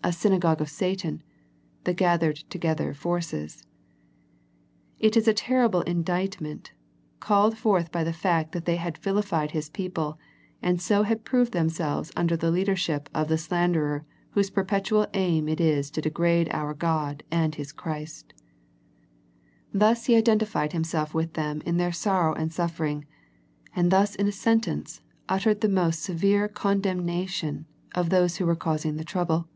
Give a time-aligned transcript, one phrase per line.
[0.02, 1.22] A synagogue of Satan,
[1.84, 3.66] the gathered together forces.
[4.98, 6.70] It is a terrible in dictment,
[7.20, 10.18] called forth by the fact that they had vilified His people,
[10.62, 15.50] and so had proved them selves under the leadership of the slanderer whose perpetual aim
[15.50, 18.32] it is to degrade our God and His Christ.
[19.70, 23.04] Thus He identified Himself with them in their sorrow and suffering,
[23.76, 28.56] and thus in a sen tence uttered the most severe condemnation of those who were
[28.56, 29.46] causing the trouble.